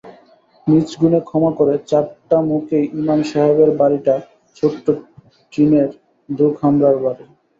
[0.67, 4.15] নিজ গুণে ক্ষমা করে চারটা মুখে ইমাম সাহেবের বাড়িটা
[4.57, 4.85] ছোট্ট
[5.53, 5.89] টিনের
[6.29, 7.25] দু-কামরার বাড়ি।